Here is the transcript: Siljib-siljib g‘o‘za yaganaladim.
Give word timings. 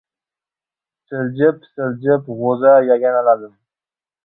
Siljib-siljib 1.07 2.33
g‘o‘za 2.41 2.75
yaganaladim. 2.89 3.57